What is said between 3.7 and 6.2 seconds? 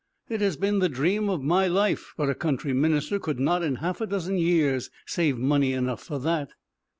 half a dozen years, save money enough for